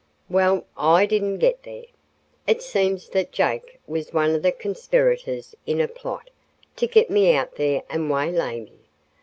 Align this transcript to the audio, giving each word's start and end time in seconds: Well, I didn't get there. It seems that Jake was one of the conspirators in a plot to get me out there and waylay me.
Well, 0.31 0.65
I 0.75 1.05
didn't 1.05 1.37
get 1.37 1.61
there. 1.61 1.83
It 2.47 2.63
seems 2.63 3.09
that 3.09 3.31
Jake 3.31 3.79
was 3.85 4.11
one 4.11 4.31
of 4.33 4.41
the 4.41 4.51
conspirators 4.51 5.53
in 5.67 5.79
a 5.79 5.87
plot 5.87 6.31
to 6.77 6.87
get 6.87 7.11
me 7.11 7.35
out 7.35 7.53
there 7.57 7.83
and 7.87 8.09
waylay 8.09 8.61
me. 8.61 8.73